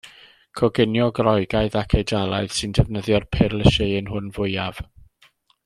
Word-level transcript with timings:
Coginio 0.59 1.09
Groegaidd 1.19 1.77
ac 1.81 1.93
Eidalaidd 1.99 2.57
sy'n 2.61 2.73
defnyddio'r 2.79 3.29
perlysieuyn 3.37 4.11
hwn 4.15 4.33
fwyaf. 4.39 4.81